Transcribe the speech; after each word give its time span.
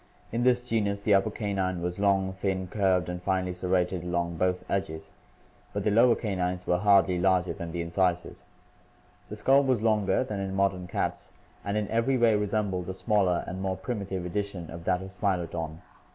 In 0.31 0.41
this 0.43 0.67
genus 0.67 0.99
the 1.01 1.13
upper 1.13 1.29
canine 1.29 1.79
was 1.83 1.99
long, 1.99 2.33
thin, 2.33 2.65
curved, 2.65 3.07
and 3.07 3.21
finely 3.21 3.53
serrated 3.53 4.01
along 4.03 4.35
both 4.35 4.65
edges, 4.67 5.13
but 5.73 5.83
the 5.83 5.91
lower 5.91 6.15
canines 6.15 6.65
were 6.65 6.79
hardly 6.79 7.19
larger 7.19 7.53
than 7.53 7.71
the 7.71 7.83
incisors. 7.83 8.47
The 9.29 9.35
skull 9.35 9.61
was 9.61 9.83
longer 9.83 10.23
than 10.23 10.39
in 10.39 10.55
modern 10.55 10.87
cats 10.87 11.31
and 11.63 11.77
in 11.77 11.87
every 11.89 12.15
t& 12.15 12.17
MODERNIZED 12.17 12.33
MAMMALS 12.33 12.33
AND 12.33 12.33
CARNIVORES 12.33 12.33
573 12.33 12.33
way 12.33 12.35
resembled 12.81 12.89
a 12.89 12.93
smaller 12.95 13.43
and 13.45 13.61
more 13.61 13.77
primitive 13.77 14.25
edition 14.25 14.71
of 14.71 14.85
that 14.85 15.01
of 15.03 15.11
Smilodon. 15.11 15.81